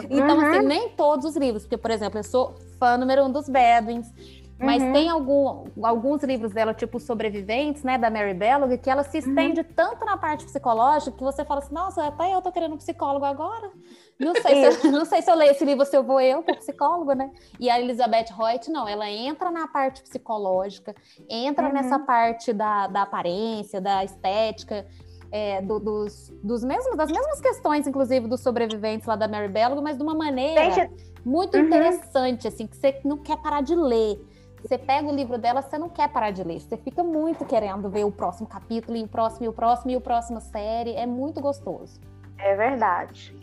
[0.09, 0.49] Então, assim, uhum.
[0.49, 4.11] assim, nem todos os livros, porque, por exemplo, eu sou fã número um dos Bedouins.
[4.59, 4.91] Mas uhum.
[4.91, 9.61] tem algum, alguns livros dela, tipo Sobreviventes, né, da Mary Bellog, que ela se estende
[9.61, 9.67] uhum.
[9.75, 13.23] tanto na parte psicológica que você fala assim, nossa, até eu tô querendo um psicólogo
[13.23, 13.71] agora.
[14.19, 16.41] Não sei, se eu, não sei se eu leio esse livro, se eu vou eu
[16.41, 17.29] pro psicólogo, né?
[17.59, 20.95] E a Elizabeth Reut, não, ela entra na parte psicológica,
[21.29, 21.73] entra uhum.
[21.73, 24.87] nessa parte da, da aparência, da estética,
[25.31, 29.81] é, do, dos, dos mesmos, das mesmas questões, inclusive, dos sobreviventes lá da Mary Bellog,
[29.81, 30.89] mas de uma maneira
[31.23, 31.65] muito uhum.
[31.65, 34.19] interessante, assim, que você não quer parar de ler.
[34.61, 36.59] Você pega o livro dela, você não quer parar de ler.
[36.59, 39.95] Você fica muito querendo ver o próximo capítulo, e o próximo, e o próximo, e
[39.95, 40.93] o próximo série.
[40.93, 41.99] É muito gostoso.
[42.37, 43.35] É verdade.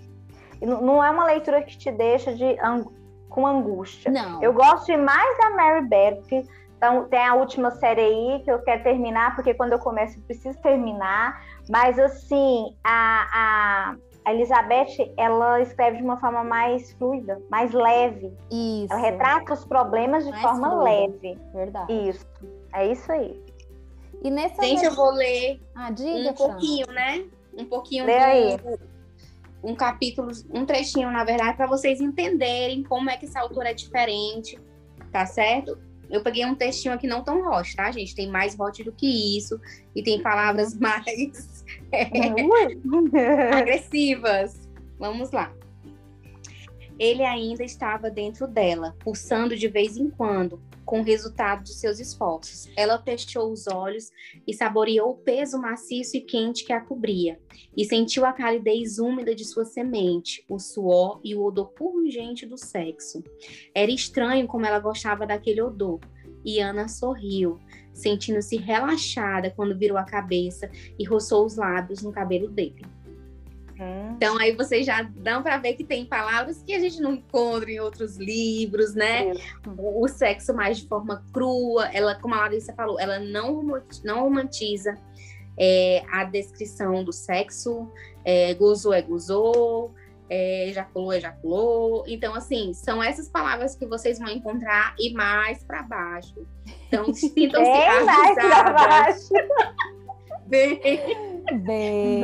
[0.61, 2.57] Não é uma leitura que te deixa de
[3.29, 4.11] com angústia.
[4.11, 4.41] Não.
[4.43, 6.47] Eu gosto mais da Mary Beth.
[6.77, 10.23] Então, tem a última série aí que eu quero terminar, porque quando eu começo eu
[10.23, 11.43] preciso terminar.
[11.69, 18.33] Mas, assim, a, a, a Elizabeth, ela escreve de uma forma mais fluida, mais leve.
[18.51, 18.93] Isso.
[18.93, 20.85] Ela retrata os problemas de mais forma fluida.
[20.85, 21.39] leve.
[21.53, 21.93] Verdade.
[21.93, 22.27] Isso.
[22.73, 23.43] É isso aí.
[24.23, 27.27] E nessa Gente, eu vou ler ah, diga, um pouquinho, né?
[27.57, 28.25] Um pouquinho Lê do...
[28.25, 28.79] aí.
[29.63, 33.75] Um capítulo, um trechinho, na verdade, para vocês entenderem como é que essa autora é
[33.75, 34.59] diferente,
[35.13, 35.79] tá certo?
[36.11, 38.15] Eu peguei um textinho aqui não tão hot, tá, gente?
[38.15, 39.61] Tem mais hot do que isso
[39.95, 41.65] e tem palavras mais
[43.53, 44.69] agressivas.
[44.99, 45.53] Vamos lá.
[46.99, 51.99] Ele ainda estava dentro dela, pulsando de vez em quando, com o resultado de seus
[51.99, 52.69] esforços.
[52.77, 54.11] Ela fechou os olhos
[54.47, 57.41] e saboreou o peso maciço e quente que a cobria,
[57.77, 62.59] e sentiu a calidez úmida de sua semente, o suor e o odor pungente do
[62.59, 63.23] sexo.
[63.75, 66.01] Era estranho como ela gostava daquele odor,
[66.45, 67.59] e Ana sorriu,
[67.93, 72.85] sentindo-se relaxada quando virou a cabeça e roçou os lábios no cabelo dele.
[73.79, 74.15] Hum.
[74.17, 77.71] Então aí vocês já dão para ver que tem palavras que a gente não encontra
[77.71, 79.33] em outros livros, né?
[79.77, 83.63] O, o sexo mais de forma crua, ela, como a Larissa falou, ela não,
[84.05, 84.97] não romantiza
[85.59, 87.91] é, a descrição do sexo,
[88.25, 89.95] é, gozou é gozou,
[90.29, 92.05] é, ejaculou, ejaculou.
[92.07, 96.47] Então, assim, são essas palavras que vocês vão encontrar e mais para baixo.
[96.89, 99.29] Então, sintam-se avisadas.
[100.47, 102.21] Bem, bem, bem.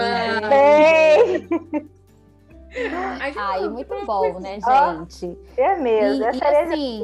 [3.37, 5.37] Ai, muito bom, né, gente?
[5.57, 7.03] é mesmo, e, essa e, assim,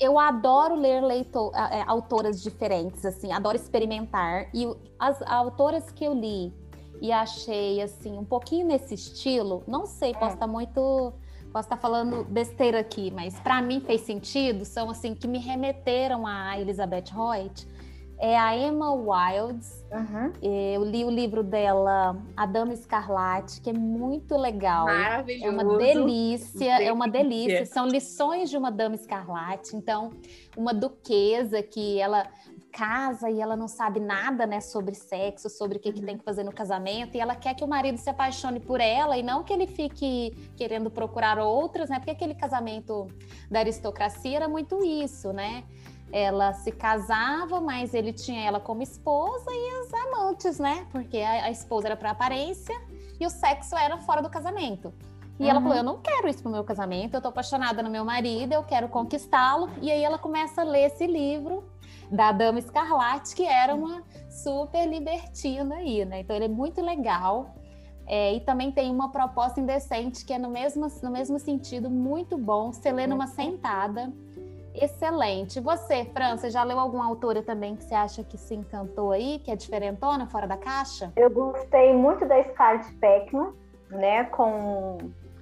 [0.00, 4.48] eu adoro ler leitor, é, autoras diferentes, assim, adoro experimentar.
[4.54, 4.68] E
[4.98, 6.52] as autoras que eu li
[7.00, 10.48] e achei, assim, um pouquinho nesse estilo, não sei, posso estar é.
[10.48, 11.12] muito.
[11.52, 16.26] Posso estar falando besteira aqui, mas para mim fez sentido, são assim, que me remeteram
[16.26, 17.66] a Elizabeth Hoyt
[18.18, 19.84] é a Emma Wilds.
[19.90, 20.32] Uhum.
[20.42, 24.86] Eu li o livro dela, A Dama Escarlate, que é muito legal.
[24.86, 25.46] Maravilhoso.
[25.46, 27.64] É uma delícia, é uma delícia.
[27.64, 29.76] São lições de uma Dama Escarlate.
[29.76, 30.10] Então,
[30.56, 32.26] uma duquesa que ela
[32.70, 36.24] casa e ela não sabe nada, né, sobre sexo, sobre o que, que tem que
[36.24, 39.42] fazer no casamento, e ela quer que o marido se apaixone por ela e não
[39.42, 41.98] que ele fique querendo procurar outras, né?
[41.98, 43.08] Porque aquele casamento
[43.50, 45.64] da aristocracia era muito isso, né?
[46.12, 50.86] Ela se casava, mas ele tinha ela como esposa e as amantes, né?
[50.90, 52.74] Porque a, a esposa era para aparência
[53.20, 54.92] e o sexo era fora do casamento.
[55.38, 55.50] E uhum.
[55.50, 58.52] ela falou: Eu não quero isso pro meu casamento, eu tô apaixonada no meu marido,
[58.52, 59.68] eu quero conquistá-lo.
[59.80, 61.64] E aí ela começa a ler esse livro
[62.10, 66.20] da Dama Escarlate, que era uma super libertina aí, né?
[66.20, 67.54] Então ele é muito legal.
[68.10, 72.38] É, e também tem uma proposta indecente que é no mesmo, no mesmo sentido, muito
[72.38, 72.72] bom.
[72.72, 74.10] Você lê numa sentada
[74.82, 75.60] excelente.
[75.60, 79.50] Você, França, já leu alguma autora também que você acha que se encantou aí, que
[79.50, 81.12] é diferentona, fora da caixa?
[81.16, 83.52] Eu gostei muito da Scarlett Peckman,
[83.90, 84.98] né, com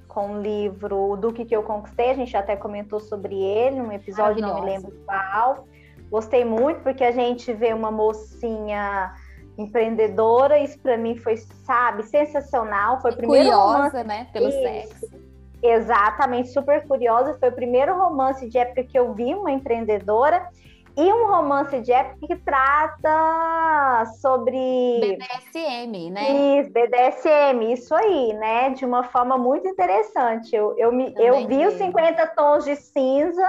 [0.08, 3.92] com o livro O Duque que eu conquistei, a gente até comentou sobre ele num
[3.92, 5.68] episódio, não me lembro qual.
[6.10, 9.14] Gostei muito porque a gente vê uma mocinha
[9.58, 14.04] empreendedora, isso para mim foi, sabe, sensacional, foi primeiro curiosa, romance...
[14.04, 14.58] né, pelo isso.
[14.58, 15.25] sexo
[15.68, 17.36] Exatamente, super curiosa.
[17.38, 20.48] Foi o primeiro romance de época que eu vi uma empreendedora
[20.96, 24.56] e um romance de época que trata sobre
[25.00, 26.58] BDSM, né?
[26.58, 28.70] Isso, BDSM, isso aí, né?
[28.70, 30.56] De uma forma muito interessante.
[30.56, 33.46] Eu, eu, me, eu vi os 50 tons de cinza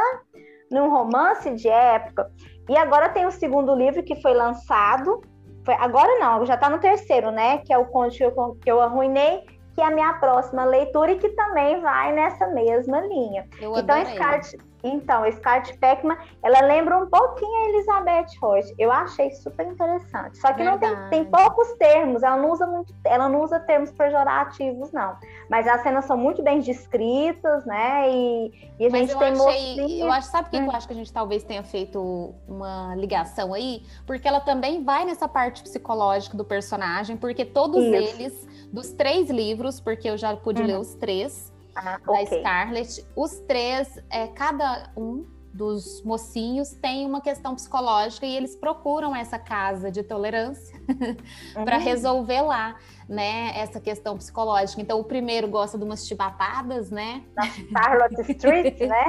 [0.69, 2.29] num romance de época.
[2.67, 5.21] E agora tem o segundo livro que foi lançado.
[5.63, 7.59] Foi, agora não, já está no terceiro, né?
[7.59, 9.45] Que é o Conde que eu, que eu arruinei
[9.77, 13.47] que é a minha próxima leitura e que também vai nessa mesma linha.
[13.61, 18.73] Eu então, Scarlett, então, Scarlett Peckman, ela lembra um pouquinho a Elizabeth Roche.
[18.77, 20.37] Eu achei super interessante.
[20.37, 20.93] Só que Verdade.
[20.93, 25.15] não tem, tem poucos termos, ela não usa muito, ela não usa termos pejorativos, não.
[25.49, 28.09] Mas as cenas são muito bem descritas, né?
[28.09, 30.65] E, e a Mas gente tem achei, Eu acho, sabe o que hum.
[30.65, 33.83] eu acho que a gente talvez tenha feito uma ligação aí?
[34.05, 37.95] Porque ela também vai nessa parte psicológica do personagem, porque todos Isso.
[37.95, 40.67] eles dos três livros, porque eu já pude uhum.
[40.67, 42.39] ler os três ah, da okay.
[42.39, 43.07] Scarlett.
[43.15, 49.39] Os três, é, cada um dos mocinhos tem uma questão psicológica e eles procuram essa
[49.39, 50.79] casa de tolerância
[51.65, 54.81] para resolver lá né, essa questão psicológica.
[54.81, 57.23] Então, o primeiro gosta de umas chibatadas, né?
[57.71, 59.05] Na Charlotte Street, né?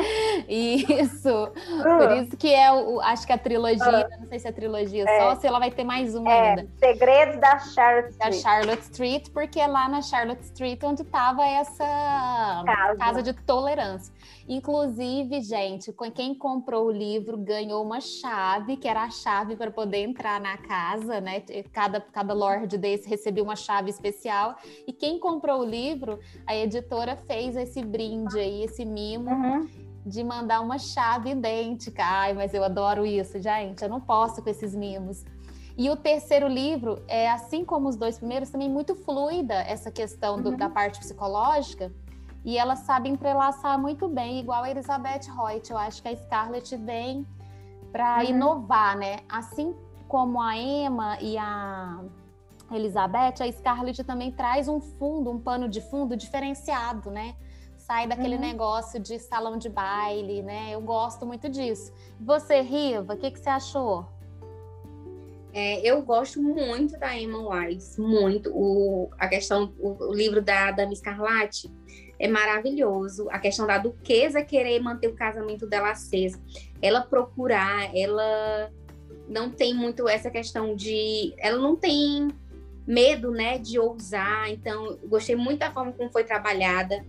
[0.49, 1.29] Isso.
[1.29, 1.99] Uh.
[1.99, 4.21] Por isso que é, o, acho que a trilogia, uh.
[4.21, 5.21] não sei se é a trilogia é.
[5.21, 6.51] só, se ela vai ter mais uma é.
[6.51, 6.69] ainda.
[6.79, 8.33] Segredos da Charlotte Street.
[8.33, 11.85] Da Charlotte Street, porque é lá na Charlotte Street onde estava essa
[12.65, 12.97] casa.
[12.99, 14.13] casa de tolerância.
[14.49, 19.99] Inclusive, gente, quem comprou o livro ganhou uma chave, que era a chave para poder
[19.99, 21.43] entrar na casa, né?
[21.71, 24.57] Cada, cada lord desse recebia uma chave especial.
[24.87, 29.31] E quem comprou o livro, a editora fez esse brinde aí, esse mimo.
[29.31, 32.03] Uhum de mandar uma chave idêntica.
[32.03, 33.83] Ai, mas eu adoro isso, gente.
[33.83, 35.23] Eu não posso com esses mimos.
[35.77, 40.41] E o terceiro livro é, assim como os dois primeiros, também muito fluida essa questão
[40.41, 40.57] do, uhum.
[40.57, 41.93] da parte psicológica.
[42.49, 45.71] E ela sabe entrelaçar muito bem, igual a Elizabeth Hoyt.
[45.71, 47.27] Eu acho que a Scarlett vem
[47.93, 48.31] para uhum.
[48.31, 49.19] inovar, né?
[49.29, 49.77] Assim
[50.09, 52.03] como a Emma e a
[52.73, 57.37] Elizabeth, a Scarlett também traz um fundo, um pano de fundo diferenciado, né?
[57.77, 58.41] Sai daquele uhum.
[58.41, 60.71] negócio de salão de baile, né?
[60.71, 61.93] Eu gosto muito disso.
[62.19, 64.07] Você, Riva, o que, que você achou?
[65.53, 68.51] É, eu gosto muito da Emma Wise, muito.
[68.55, 71.71] O, a questão, o, o livro da Dama Escarlate
[72.19, 73.29] é maravilhoso.
[73.31, 76.41] A questão da duquesa querer manter o casamento dela aceso.
[76.83, 78.71] Ela procurar, ela
[79.29, 81.35] não tem muito essa questão de.
[81.39, 82.29] Ela não tem
[82.87, 84.51] medo, né, de ousar.
[84.51, 87.05] Então, gostei muito da forma como foi trabalhada.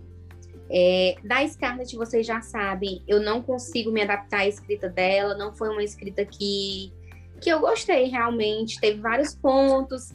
[0.72, 5.52] É, da Scarlett, vocês já sabem, eu não consigo me adaptar à escrita dela, não
[5.52, 6.92] foi uma escrita que,
[7.40, 8.80] que eu gostei realmente.
[8.80, 10.12] Teve vários pontos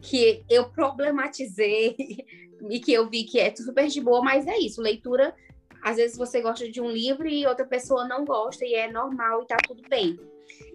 [0.00, 1.96] que eu problematizei
[2.70, 5.34] e que eu vi que é super de boa, mas é isso, leitura.
[5.82, 9.42] Às vezes você gosta de um livro e outra pessoa não gosta, e é normal
[9.42, 10.18] e tá tudo bem.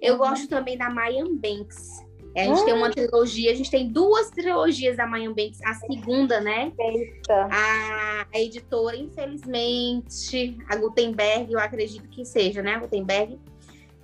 [0.02, 0.20] Eu uhum.
[0.20, 2.08] gosto também da Mayan Banks.
[2.36, 5.74] É, a gente tem uma trilogia, a gente tem duas trilogias da Mayan Banks, a
[5.74, 6.72] segunda, né?
[6.80, 7.48] Eita.
[7.52, 12.76] A, a editora, infelizmente, a Gutenberg, eu acredito que seja, né?
[12.76, 13.40] A Gutenberg,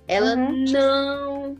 [0.08, 0.64] ela uhum.
[0.70, 1.56] não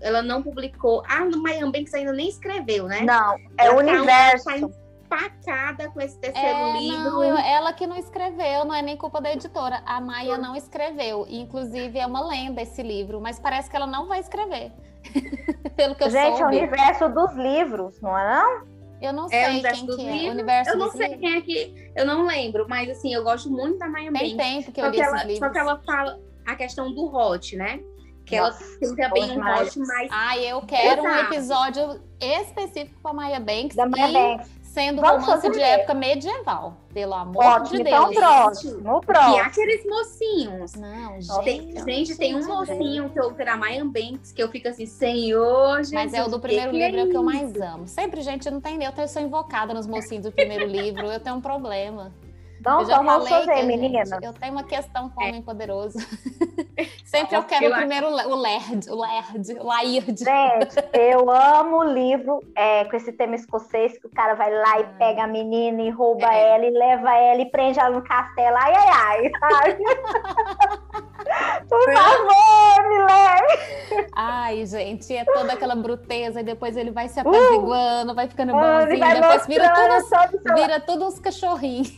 [0.00, 1.02] ela não publicou.
[1.08, 3.02] Ah, no Mayan Banks ainda nem escreveu, né?
[3.02, 4.44] Não, é o universo.
[4.44, 4.83] Tá
[5.14, 6.98] empacada com esse terceiro é, livro.
[6.98, 9.82] Não, eu, ela que não escreveu, não é nem culpa da editora.
[9.86, 11.26] A Maia não escreveu.
[11.28, 14.72] Inclusive, é uma lenda esse livro, mas parece que ela não vai escrever.
[15.76, 16.42] Pelo que eu Gente, soube.
[16.42, 18.74] é o universo dos livros, não é não?
[19.02, 20.28] Eu não é sei quem que é.
[20.28, 21.20] O universo eu não sei livros.
[21.20, 21.92] quem é que.
[21.94, 25.00] Eu não lembro, mas assim, eu gosto muito da Maia Tem tempo que eu li
[25.00, 27.80] ela, Só que ela fala a questão do hot, né?
[28.24, 29.76] Que Nossa, ela tem também um mais.
[30.10, 31.06] Ah, eu quero Exato.
[31.06, 33.76] um episódio específico para Maya Banks.
[33.76, 38.16] Da Maya Banks sendo Vamos romance de época medieval, pelo amor Ótimo, de então Deus.
[38.16, 39.36] Então, próximo, próximo.
[39.36, 40.74] E aqueles mocinhos.
[40.74, 41.44] Não, gente.
[41.44, 45.76] Tem, gente, tem um mocinho que eu da Mayan Banks que eu fico assim, Senhor,
[45.78, 47.86] Jesus, Mas é o do primeiro que livro, é, é o que eu mais amo.
[47.86, 51.36] Sempre, gente, não tem eu, eu sou invocada nos mocinhos do primeiro livro, eu tenho
[51.36, 52.12] um problema.
[52.64, 54.18] Não, eu já vamos fazer, menina.
[54.22, 55.28] Eu tenho uma questão com o é.
[55.28, 55.98] homem poderoso.
[57.04, 60.18] Sempre eu quero o primeiro o Lerd, o Lerd, o Laird.
[60.18, 64.80] Gente, eu amo o livro é, com esse tema escocês, que o cara vai lá
[64.80, 64.94] e ah.
[64.98, 66.54] pega a menina e rouba é.
[66.54, 68.56] ela e leva ela e prende ela no castelo.
[68.56, 69.84] Ai, ai, ai, sabe?
[71.68, 74.08] Por favor, me leve.
[74.14, 78.52] Ai, gente, é toda aquela bruteza e depois ele vai se apaziguando, uh, vai ficando
[78.52, 81.94] bonzinho, depois vira tudo, vira tudo uns cachorrinhos.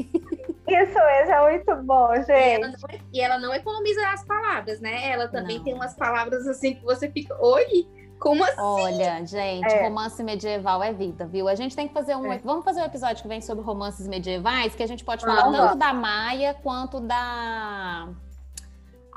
[0.68, 2.30] Isso mesmo, é muito bom, gente.
[2.32, 2.76] E ela, não,
[3.12, 5.10] e ela não economiza as palavras, né?
[5.10, 5.64] Ela também não.
[5.64, 7.86] tem umas palavras assim que você fica, oi,
[8.18, 8.60] como assim?
[8.60, 9.84] Olha, gente, é.
[9.84, 11.48] romance medieval é vida, viu?
[11.48, 12.32] A gente tem que fazer um.
[12.32, 12.38] É.
[12.38, 15.76] Vamos fazer um episódio que vem sobre romances medievais, que a gente pode falar tanto
[15.76, 18.08] da Maia quanto da.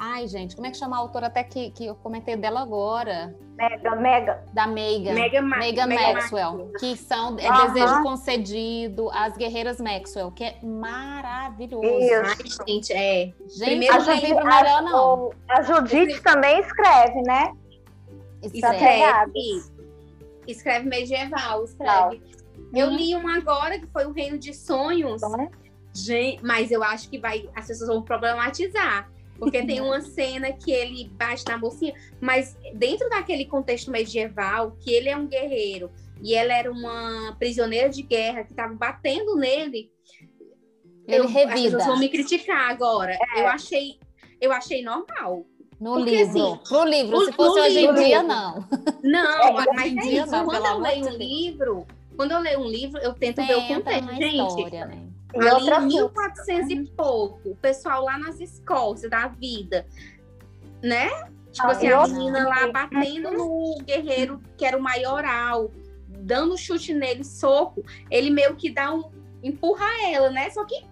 [0.01, 3.35] Ai, gente, como é que chama a autora até que, que eu comentei dela agora?
[3.57, 4.45] Mega, Mega.
[4.53, 5.13] Da Megan.
[5.13, 6.53] Mega, Mega, Mega Maxwell.
[6.53, 6.73] Maxwell.
[6.79, 7.73] Que são é, uhum.
[7.73, 11.83] Desejo Concedido, As Guerreiras Maxwell, que é maravilhoso.
[11.83, 12.13] Isso.
[12.15, 13.33] Ai, gente, é.
[13.45, 15.31] Gente, Primeiro a Judite, livro melhor, não.
[15.49, 17.53] A Judite também escreve, né?
[18.41, 19.63] Escreve.
[20.47, 22.21] Escreve medieval, escreve.
[22.73, 22.95] Eu hum.
[22.95, 25.21] li uma agora, que foi O Reino de Sonhos.
[25.93, 29.09] Gente, mas eu acho que vai, as pessoas vão problematizar
[29.39, 34.91] porque tem uma cena que ele bate na mocinha, mas dentro daquele contexto medieval, que
[34.91, 35.89] ele é um guerreiro
[36.21, 39.89] e ela era uma prisioneira de guerra que estava batendo nele.
[41.07, 41.53] Ele eu, revida.
[41.53, 43.17] As pessoas vão me criticar agora.
[43.35, 43.41] É.
[43.41, 43.99] Eu achei,
[44.39, 45.45] eu achei normal.
[45.79, 46.53] No Porque, livro.
[46.53, 47.17] Assim, no livro.
[47.17, 47.99] O, Se fosse hoje livro.
[47.99, 48.67] em dia, não.
[49.01, 50.31] Não, é, mas é isso.
[50.31, 53.67] Não, quando eu leio um livro, quando eu leio um livro, eu tento ver o
[53.67, 54.15] contexto.
[54.15, 55.08] Gente, história, né?
[55.33, 59.85] E ali em 1400 e pouco, o pessoal lá nas escolas da vida,
[60.81, 61.07] né?
[61.51, 65.71] Tipo ah, assim, a menina lá batendo no guerreiro que era o maioral,
[66.07, 69.03] dando chute nele, soco, ele meio que dá um.
[69.43, 70.49] empurra ela, né?
[70.49, 70.83] Só que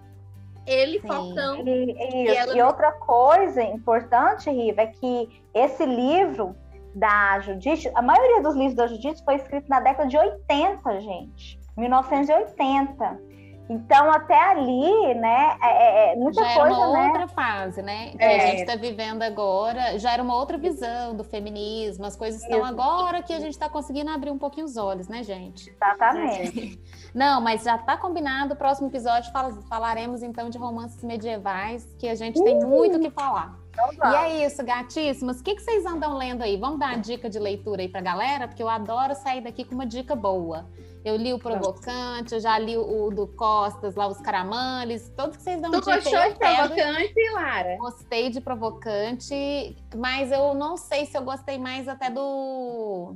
[0.66, 1.06] ele Sim.
[1.06, 1.68] focando.
[1.68, 2.56] E, e, ela...
[2.56, 6.54] e outra coisa importante, Riva, é que esse livro
[6.94, 11.58] da Judite, a maioria dos livros da Judite foi escrito na década de 80, gente.
[11.76, 13.27] 1980.
[13.68, 17.06] Então, até ali, né, é, é, é muita já coisa, era uma né?
[17.06, 18.12] outra fase, né?
[18.12, 18.36] Que é.
[18.36, 22.64] a gente está vivendo agora, já era uma outra visão do feminismo, as coisas estão
[22.64, 25.70] agora que a gente está conseguindo abrir um pouquinho os olhos, né, gente?
[25.70, 26.80] Exatamente.
[27.14, 29.30] Não, mas já está combinado, o próximo episódio
[29.68, 33.58] falaremos então de romances medievais, que a gente tem muito o que falar.
[33.92, 35.40] Então, e é isso, gatíssimos.
[35.40, 36.56] O que, que vocês andam lendo aí?
[36.56, 39.74] Vamos dar uma dica de leitura aí pra galera, porque eu adoro sair daqui com
[39.74, 40.66] uma dica boa.
[41.04, 45.42] Eu li o Provocante, eu já li o, do Costas, lá os Caramanles, todos que
[45.42, 47.76] vocês dão tu gostou de Provocante, Lara?
[47.78, 53.14] Gostei de Provocante, mas eu não sei se eu gostei mais até do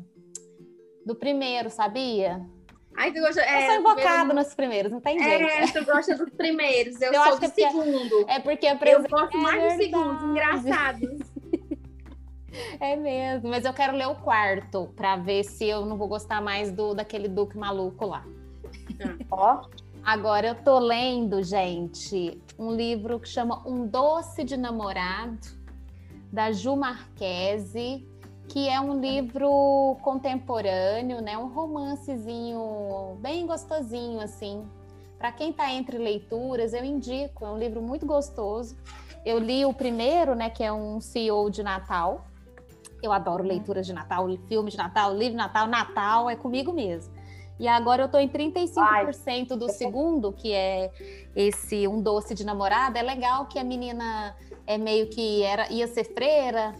[1.05, 2.41] do primeiro, sabia?
[2.97, 5.79] Ai, tu gosta, é, eu sou invocada nos primeiros, não tem é, jeito.
[5.79, 8.25] É, tu gosta dos primeiros, eu, eu sou do é segundo.
[8.29, 11.32] É porque a Eu gosto mais é do segundo, engraçado.
[12.83, 16.43] É mesmo, mas eu quero ler o quarto para ver se eu não vou gostar
[16.43, 18.25] mais do daquele Duque maluco lá.
[19.31, 19.61] Ó.
[20.03, 25.47] Agora eu tô lendo, gente, um livro que chama Um Doce de Namorado,
[26.33, 28.05] da Ju Marquese,
[28.49, 31.39] que é um livro contemporâneo, né?
[31.39, 34.67] Um romancezinho bem gostosinho assim.
[35.19, 38.77] Para quem está entre leituras, eu indico, é um livro muito gostoso.
[39.25, 42.27] Eu li o primeiro, né, que é um CEO de Natal,
[43.03, 47.13] eu adoro leituras de Natal, filmes de Natal, livro de Natal, Natal é comigo mesmo.
[47.59, 49.07] E agora eu tô em 35% Ai.
[49.57, 50.91] do segundo, que é
[51.37, 52.99] esse Um Doce de Namorada.
[52.99, 54.35] É legal que a menina
[54.67, 56.75] é meio que era ia ser freira,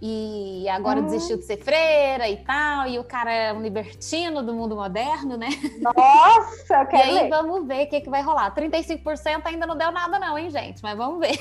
[0.00, 1.06] e agora uhum.
[1.06, 5.38] desistiu de ser freira e tal, e o cara é um libertino do mundo moderno,
[5.38, 5.48] né?
[5.80, 7.30] Nossa, eu quero E aí ver.
[7.30, 8.54] vamos ver o que, que vai rolar.
[8.54, 10.82] 35% ainda não deu nada não, hein, gente?
[10.82, 11.38] Mas vamos ver.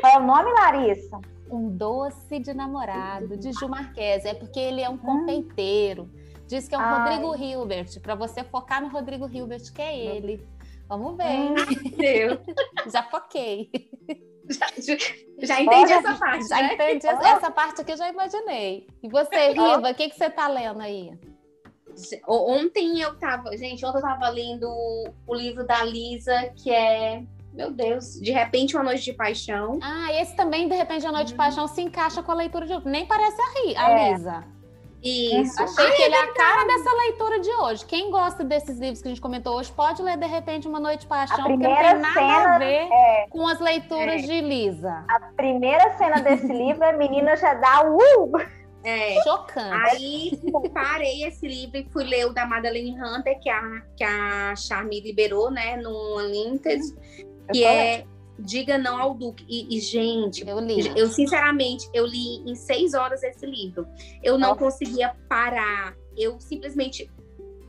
[0.00, 1.20] Qual é o nome, Larissa?
[1.50, 4.24] Um Doce de Namorado, de Ju Marques.
[4.24, 4.98] É porque ele é um hum.
[4.98, 6.10] confeiteiro.
[6.46, 7.18] Diz que é um Ai.
[7.18, 10.46] Rodrigo Hilbert, para você focar no Rodrigo Hilbert, que é ele.
[10.88, 11.50] Vamos ver.
[11.50, 11.54] Hum.
[12.90, 13.70] Já foquei.
[14.48, 14.66] Já,
[15.42, 16.48] já entendi essa parte.
[16.48, 16.72] Já né?
[16.72, 18.86] entendi essa parte aqui, já imaginei.
[19.02, 21.12] E você, Riva, o que, que você tá lendo aí?
[22.26, 23.54] Ontem eu tava.
[23.56, 24.66] Gente, ontem eu tava lendo
[25.26, 27.24] o livro da Lisa, que é.
[27.58, 29.80] Meu Deus, de repente uma noite de paixão.
[29.82, 31.30] Ah, esse também, de repente, uma noite hum.
[31.30, 32.88] de paixão se encaixa com a leitura de.
[32.88, 33.36] Nem parece
[33.76, 34.12] a, a é.
[34.12, 34.44] Lisa.
[35.02, 35.60] Isso.
[35.60, 37.84] Achei Ai, que ele é, é a cara dessa leitura de hoje.
[37.84, 41.00] Quem gosta desses livros que a gente comentou hoje pode ler de repente Uma Noite
[41.00, 44.26] de Paixão, porque não tem nada cena, a ver é, com as leituras é.
[44.26, 45.04] de Lisa.
[45.08, 48.32] A primeira cena desse livro, a menina já dá uh!
[48.84, 49.20] É.
[49.22, 49.90] Chocante.
[49.90, 50.40] Aí
[50.72, 55.00] parei esse livro e fui ler o da Madeleine Hunter, que a, que a Charme
[55.00, 56.82] liberou, né, no Unlimited,
[57.52, 58.04] que é
[58.38, 59.44] Diga Não ao Duque.
[59.48, 60.92] E, e, gente, eu li.
[60.96, 63.86] Eu, sinceramente, eu li em seis horas esse livro.
[64.22, 64.60] Eu não Nossa.
[64.60, 65.94] conseguia parar.
[66.16, 67.10] Eu simplesmente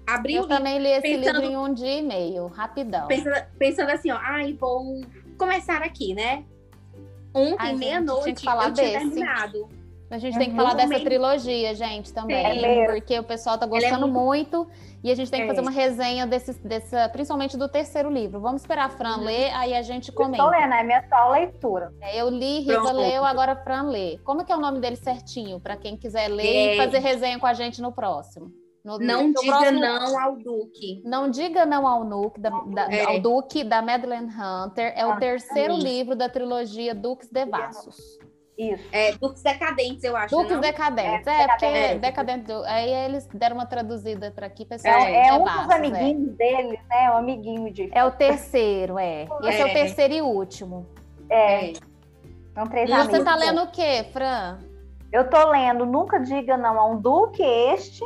[0.05, 0.53] abri eu o livro.
[0.53, 3.07] Eu também li esse pensando, livro em um dia e meio, rapidão.
[3.07, 5.01] Pensando, pensando assim, ó, ai, vou
[5.37, 6.45] começar aqui, né?
[7.33, 8.89] Ontem, meia-noite, eu desse.
[8.89, 9.69] tinha terminado.
[10.09, 12.65] A gente tem que falar dessa trilogia, gente, também.
[12.65, 14.67] É porque o pessoal tá é gostando é muito.
[15.03, 15.47] E a gente tem que é.
[15.47, 18.39] fazer uma resenha desse, dessa, principalmente do terceiro livro.
[18.41, 19.23] Vamos esperar a Fran uhum.
[19.23, 20.43] ler, aí a gente comenta.
[20.43, 21.93] Estou lendo, é minha atual leitura.
[22.01, 24.17] É, eu li, Riva leu, agora a Fran lê.
[24.25, 27.45] Como que é o nome dele certinho, para quem quiser ler e fazer resenha com
[27.45, 28.51] a gente no próximo?
[28.83, 29.79] No, não no diga próximo...
[29.79, 31.01] não ao Duque.
[31.05, 33.05] Não diga não ao Duque, da, da, é.
[33.05, 34.93] ao Duque, da Madeleine Hunter.
[34.95, 38.18] É ah, o terceiro livro da trilogia Dukes Devassos.
[38.59, 38.83] Isso.
[38.91, 40.35] É, Duques Decadentes, eu acho.
[40.35, 40.59] Duques não?
[40.59, 42.51] Decadentes, é, é porque Decadente.
[42.65, 44.95] Aí eles deram uma traduzida para aqui, pessoal.
[44.95, 46.35] É, é um dos amiguinhos é.
[46.35, 47.09] deles, né?
[47.11, 47.89] O amiguinho de.
[47.93, 49.27] É o terceiro, é.
[49.43, 50.85] Esse é, o terceiro e último.
[51.29, 51.71] É.
[52.53, 53.17] São três e amigos.
[53.17, 54.59] você tá lendo o quê, Fran?
[55.09, 58.03] Eu tô lendo Nunca Diga Não a um Duque, este,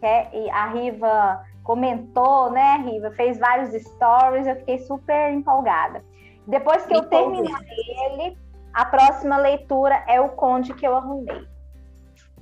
[0.00, 3.10] que é, e a Riva comentou, né, Riva?
[3.10, 6.02] Fez vários stories, eu fiquei super empolgada.
[6.46, 8.38] Depois que Me eu terminei ele
[8.72, 11.48] a próxima leitura é o Conde que eu arrumei.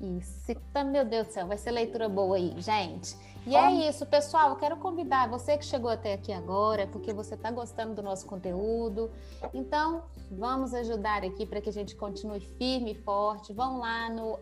[0.01, 3.17] Isso, tá, meu Deus do céu, vai ser leitura boa aí, gente.
[3.47, 4.51] E é isso, pessoal.
[4.51, 8.27] Eu quero convidar você que chegou até aqui agora, porque você está gostando do nosso
[8.27, 9.11] conteúdo.
[9.55, 13.55] Então, vamos ajudar aqui para que a gente continue firme e forte.
[13.55, 14.39] Vão lá no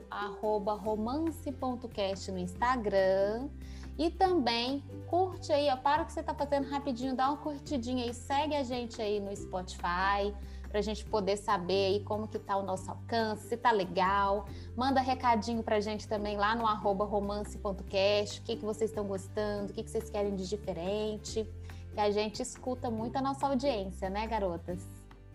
[0.82, 3.48] romance.cast no Instagram.
[3.96, 8.04] E também curte aí, ó, para o que você está fazendo rapidinho, dá uma curtidinha
[8.04, 10.34] aí, segue a gente aí no Spotify
[10.68, 14.46] para a gente poder saber aí como que tá o nosso alcance, se tá legal.
[14.76, 19.06] Manda recadinho para a gente também lá no arroba romance.cast, o que, que vocês estão
[19.06, 21.48] gostando, o que, que vocês querem de diferente.
[21.92, 24.86] Que a gente escuta muito a nossa audiência, né, garotas?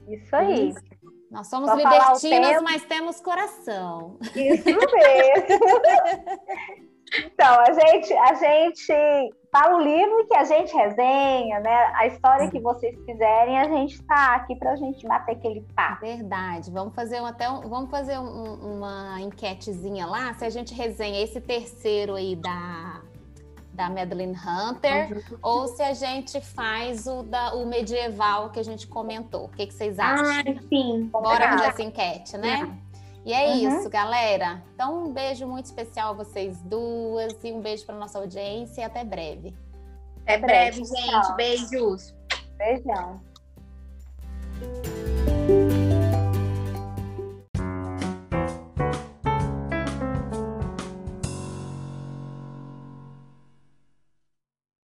[0.08, 0.74] Isso aí.
[1.32, 4.18] Nós somos Só libertinas, mas temos coração.
[4.36, 5.66] Isso mesmo.
[7.26, 11.92] então, a gente, a gente para o livro que a gente resenha, né?
[11.96, 16.06] A história que vocês quiserem, a gente está aqui para a gente bater aquele papo.
[16.06, 16.70] Verdade.
[16.70, 21.24] Vamos fazer um, até um, vamos fazer um, uma enquetezinha lá, se a gente resenha
[21.24, 23.02] esse terceiro aí da
[23.74, 25.38] da Madeline Hunter, uhum.
[25.42, 29.46] ou se a gente faz o, da, o medieval que a gente comentou.
[29.46, 30.26] O que, que vocês acham?
[30.26, 31.10] Ah, sim.
[31.12, 32.64] Bora fazer essa enquete, né?
[32.64, 32.78] Uhum.
[33.26, 33.80] E é uhum.
[33.80, 34.64] isso, galera.
[34.74, 38.84] Então, um beijo muito especial a vocês duas e um beijo para nossa audiência e
[38.84, 39.56] até breve.
[40.24, 41.36] Até breve, gente.
[41.36, 42.14] Beijos.
[42.58, 43.22] Beijão.